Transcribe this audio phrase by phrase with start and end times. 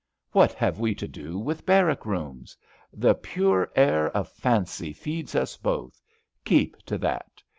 [0.01, 2.57] ^* What have we to do with barrack rooms?
[2.91, 6.01] The pure air of fancy feeds us both;
[6.43, 7.43] keep to that.